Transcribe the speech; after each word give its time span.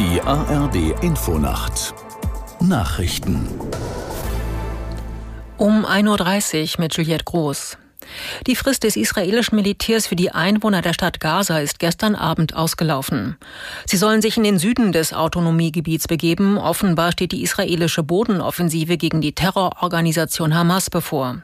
Die 0.00 0.18
ARD 0.22 0.94
Infonacht 1.02 1.92
Nachrichten 2.58 3.46
um 5.58 5.84
1.30 5.84 6.78
Uhr 6.78 6.80
mit 6.80 6.96
Juliette 6.96 7.24
Groß. 7.24 7.76
Die 8.46 8.56
Frist 8.56 8.84
des 8.84 8.96
israelischen 8.96 9.56
Militärs 9.56 10.06
für 10.06 10.16
die 10.16 10.30
Einwohner 10.30 10.82
der 10.82 10.92
Stadt 10.92 11.20
Gaza 11.20 11.58
ist 11.58 11.78
gestern 11.78 12.14
Abend 12.14 12.54
ausgelaufen. 12.54 13.36
Sie 13.86 13.96
sollen 13.96 14.22
sich 14.22 14.36
in 14.36 14.44
den 14.44 14.58
Süden 14.58 14.92
des 14.92 15.12
Autonomiegebiets 15.12 16.08
begeben. 16.08 16.58
Offenbar 16.58 17.12
steht 17.12 17.32
die 17.32 17.42
israelische 17.42 18.02
Bodenoffensive 18.02 18.96
gegen 18.96 19.20
die 19.20 19.34
Terrororganisation 19.34 20.54
Hamas 20.54 20.90
bevor. 20.90 21.42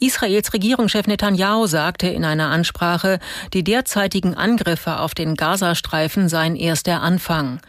Israels 0.00 0.52
Regierungschef 0.52 1.06
Netanyahu 1.06 1.66
sagte 1.66 2.08
in 2.08 2.24
einer 2.24 2.50
Ansprache, 2.50 3.18
die 3.52 3.64
derzeitigen 3.64 4.34
Angriffe 4.34 5.00
auf 5.00 5.14
den 5.14 5.34
Gazastreifen 5.34 6.28
seien 6.28 6.56
erst 6.56 6.86
der 6.86 7.02
Anfang. 7.02 7.60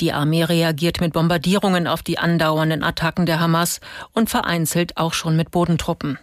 Die 0.00 0.12
Armee 0.12 0.44
reagiert 0.44 1.00
mit 1.00 1.12
Bombardierungen 1.12 1.86
auf 1.86 2.02
die 2.02 2.18
andauernden 2.18 2.82
Attacken 2.82 3.26
der 3.26 3.40
Hamas 3.40 3.80
und 4.12 4.30
vereinzelt 4.30 4.96
auch 4.96 5.14
schon 5.14 5.36
mit 5.36 5.50
Bodentruppen. 5.50 6.18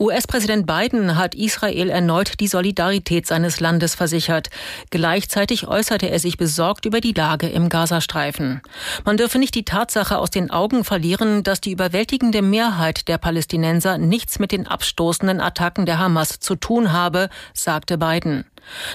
US-Präsident 0.00 0.66
Biden 0.66 1.18
hat 1.18 1.34
Israel 1.34 1.90
erneut 1.90 2.40
die 2.40 2.46
Solidarität 2.46 3.26
seines 3.26 3.60
Landes 3.60 3.94
versichert. 3.94 4.48
Gleichzeitig 4.88 5.68
äußerte 5.68 6.08
er 6.08 6.18
sich 6.18 6.38
besorgt 6.38 6.86
über 6.86 7.02
die 7.02 7.12
Lage 7.12 7.50
im 7.50 7.68
Gazastreifen. 7.68 8.62
Man 9.04 9.18
dürfe 9.18 9.38
nicht 9.38 9.54
die 9.54 9.66
Tatsache 9.66 10.16
aus 10.16 10.30
den 10.30 10.50
Augen 10.50 10.84
verlieren, 10.84 11.42
dass 11.42 11.60
die 11.60 11.72
überwältigende 11.72 12.40
Mehrheit 12.40 13.08
der 13.08 13.18
Palästinenser 13.18 13.98
nichts 13.98 14.38
mit 14.38 14.52
den 14.52 14.66
abstoßenden 14.66 15.38
Attacken 15.38 15.84
der 15.84 15.98
Hamas 15.98 16.40
zu 16.40 16.56
tun 16.56 16.92
habe, 16.92 17.28
sagte 17.52 17.98
Biden. 17.98 18.46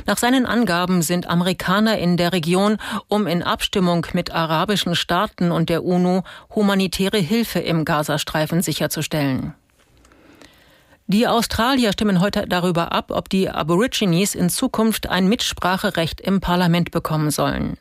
Nach 0.08 0.18
seinen 0.18 0.48
Angaben 0.48 1.04
sind 1.04 1.30
Amerikaner 1.30 2.00
in 2.00 2.18
der 2.18 2.34
Region, 2.34 2.78
um 3.08 3.28
in 3.28 3.44
Abstimmung 3.44 4.08
mit 4.14 4.34
arabischen 4.34 4.96
Staaten 4.96 5.52
und 5.52 5.70
der 5.70 5.84
UNO 5.84 6.24
humanitäre 6.56 7.20
Hilfe 7.20 7.60
im 7.60 7.86
Gazastreifen 7.86 8.64
sicherzustellen. 8.64 9.54
Die 11.08 11.28
Australier 11.28 11.92
stimmen 11.92 12.20
heute 12.20 12.48
darüber 12.48 12.92
ab, 12.92 13.12
ob 13.12 13.30
die 13.30 13.48
Aborigines 13.48 14.34
in 14.34 14.50
Zukunft 14.50 15.08
ein 15.08 15.28
Mitspracherecht 15.30 16.20
im 16.20 16.42
Parlament 16.42 16.90
bekommen 16.90 17.30
sollen. 17.30 17.78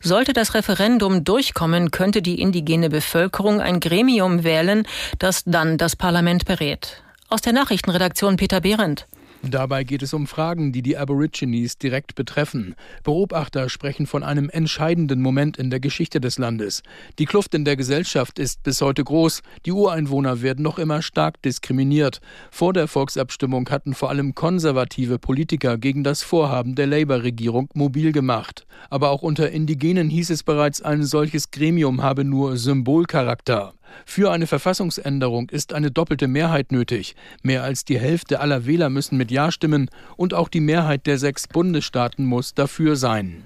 Sollte 0.00 0.32
das 0.32 0.54
Referendum 0.54 1.24
durchkommen, 1.24 1.90
könnte 1.90 2.22
die 2.22 2.40
indigene 2.40 2.88
Bevölkerung 2.88 3.60
ein 3.60 3.80
Gremium 3.80 4.44
wählen, 4.44 4.86
das 5.18 5.42
dann 5.44 5.76
das 5.76 5.94
Parlament 5.94 6.46
berät. 6.46 7.02
Aus 7.28 7.42
der 7.42 7.52
Nachrichtenredaktion 7.52 8.36
Peter 8.36 8.62
Behrendt. 8.62 9.06
Dabei 9.50 9.84
geht 9.84 10.02
es 10.02 10.14
um 10.14 10.26
Fragen, 10.26 10.72
die 10.72 10.80
die 10.80 10.96
Aborigines 10.96 11.76
direkt 11.76 12.14
betreffen. 12.14 12.74
Beobachter 13.02 13.68
sprechen 13.68 14.06
von 14.06 14.22
einem 14.22 14.48
entscheidenden 14.48 15.20
Moment 15.20 15.58
in 15.58 15.68
der 15.68 15.80
Geschichte 15.80 16.18
des 16.18 16.38
Landes. 16.38 16.82
Die 17.18 17.26
Kluft 17.26 17.54
in 17.54 17.64
der 17.66 17.76
Gesellschaft 17.76 18.38
ist 18.38 18.62
bis 18.62 18.80
heute 18.80 19.04
groß. 19.04 19.42
Die 19.66 19.72
Ureinwohner 19.72 20.40
werden 20.40 20.62
noch 20.62 20.78
immer 20.78 21.02
stark 21.02 21.42
diskriminiert. 21.42 22.20
Vor 22.50 22.72
der 22.72 22.88
Volksabstimmung 22.88 23.68
hatten 23.68 23.92
vor 23.92 24.08
allem 24.08 24.34
konservative 24.34 25.18
Politiker 25.18 25.76
gegen 25.76 26.04
das 26.04 26.22
Vorhaben 26.22 26.74
der 26.74 26.86
Labour-Regierung 26.86 27.68
mobil 27.74 28.12
gemacht. 28.12 28.66
Aber 28.88 29.10
auch 29.10 29.22
unter 29.22 29.50
Indigenen 29.50 30.08
hieß 30.08 30.30
es 30.30 30.42
bereits, 30.42 30.80
ein 30.80 31.04
solches 31.04 31.50
Gremium 31.50 32.02
habe 32.02 32.24
nur 32.24 32.56
Symbolcharakter. 32.56 33.74
Für 34.04 34.30
eine 34.30 34.46
Verfassungsänderung 34.46 35.48
ist 35.50 35.72
eine 35.72 35.90
doppelte 35.90 36.28
Mehrheit 36.28 36.72
nötig. 36.72 37.16
Mehr 37.42 37.62
als 37.62 37.84
die 37.84 37.98
Hälfte 37.98 38.40
aller 38.40 38.66
Wähler 38.66 38.90
müssen 38.90 39.16
mit 39.16 39.30
Ja 39.30 39.50
stimmen 39.50 39.90
und 40.16 40.34
auch 40.34 40.48
die 40.48 40.60
Mehrheit 40.60 41.06
der 41.06 41.18
sechs 41.18 41.48
Bundesstaaten 41.48 42.24
muss 42.24 42.54
dafür 42.54 42.96
sein. 42.96 43.44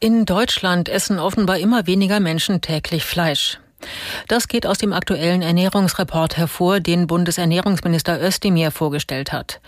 In 0.00 0.26
Deutschland 0.26 0.88
essen 0.88 1.18
offenbar 1.18 1.58
immer 1.58 1.86
weniger 1.86 2.20
Menschen 2.20 2.60
täglich 2.60 3.04
Fleisch. 3.04 3.58
Das 4.26 4.48
geht 4.48 4.66
aus 4.66 4.78
dem 4.78 4.92
aktuellen 4.92 5.42
Ernährungsreport 5.42 6.36
hervor, 6.36 6.80
den 6.80 7.06
Bundesernährungsminister 7.06 8.20
Özdemir 8.20 8.70
vorgestellt 8.70 9.32
hat. 9.32 9.60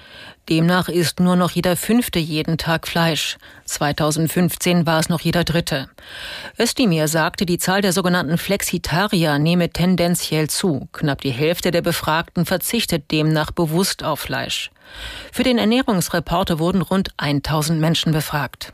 Demnach 0.48 0.88
isst 0.88 1.20
nur 1.20 1.36
noch 1.36 1.52
jeder 1.52 1.76
Fünfte 1.76 2.18
jeden 2.18 2.58
Tag 2.58 2.88
Fleisch. 2.88 3.38
2015 3.66 4.84
war 4.84 4.98
es 4.98 5.08
noch 5.08 5.20
jeder 5.20 5.44
Dritte. 5.44 5.88
Özdemir 6.58 7.06
sagte, 7.06 7.46
die 7.46 7.58
Zahl 7.58 7.82
der 7.82 7.92
sogenannten 7.92 8.36
Flexitarier 8.36 9.38
nehme 9.38 9.70
tendenziell 9.70 10.50
zu. 10.50 10.88
Knapp 10.92 11.20
die 11.20 11.30
Hälfte 11.30 11.70
der 11.70 11.82
Befragten 11.82 12.46
verzichtet 12.46 13.12
demnach 13.12 13.52
bewusst 13.52 14.02
auf 14.02 14.18
Fleisch. 14.18 14.72
Für 15.30 15.44
den 15.44 15.58
Ernährungsreporter 15.58 16.58
wurden 16.58 16.82
rund 16.82 17.10
1000 17.16 17.80
Menschen 17.80 18.12
befragt. 18.12 18.72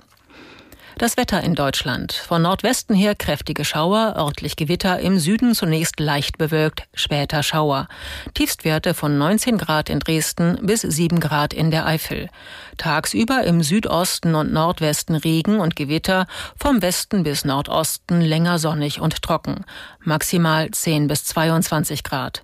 Das 0.98 1.18
Wetter 1.18 1.42
in 1.42 1.54
Deutschland. 1.54 2.14
Von 2.14 2.40
Nordwesten 2.40 2.96
her 2.96 3.14
kräftige 3.14 3.66
Schauer, 3.66 4.14
örtlich 4.16 4.56
Gewitter, 4.56 4.98
im 4.98 5.18
Süden 5.18 5.54
zunächst 5.54 6.00
leicht 6.00 6.38
bewölkt, 6.38 6.84
später 6.94 7.42
Schauer. 7.42 7.86
Tiefstwerte 8.32 8.94
von 8.94 9.18
19 9.18 9.58
Grad 9.58 9.90
in 9.90 9.98
Dresden 9.98 10.58
bis 10.62 10.80
7 10.80 11.20
Grad 11.20 11.52
in 11.52 11.70
der 11.70 11.84
Eifel. 11.84 12.30
Tagsüber 12.78 13.44
im 13.44 13.62
Südosten 13.62 14.34
und 14.34 14.54
Nordwesten 14.54 15.16
Regen 15.16 15.60
und 15.60 15.76
Gewitter, 15.76 16.26
vom 16.58 16.80
Westen 16.80 17.24
bis 17.24 17.44
Nordosten 17.44 18.22
länger 18.22 18.58
sonnig 18.58 18.98
und 18.98 19.20
trocken. 19.20 19.66
Maximal 20.02 20.70
10 20.70 21.08
bis 21.08 21.26
22 21.26 22.04
Grad. 22.04 22.42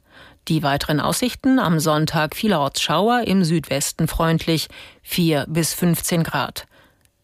Die 0.48 0.62
weiteren 0.62 1.00
Aussichten 1.00 1.58
am 1.58 1.80
Sonntag 1.80 2.36
vielerorts 2.36 2.82
Schauer, 2.82 3.22
im 3.26 3.44
Südwesten 3.44 4.08
freundlich 4.08 4.69
4 5.04 5.46
bis 5.48 5.72
15 5.72 6.22
Grad. 6.22 6.66